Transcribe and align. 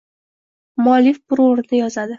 Muallif 0.87 1.21
bir 1.31 1.45
oʻrinda 1.49 1.81
yozadi 1.85 2.09